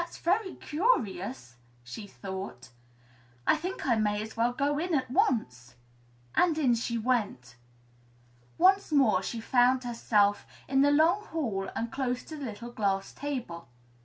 [0.03, 2.69] "That's very curious!" she thought.
[3.45, 5.75] "I think I may as well go in at once."
[6.33, 7.55] And in she went.
[8.57, 13.13] Once more she found herself in the long hall and close to the little glass
[13.13, 13.67] table.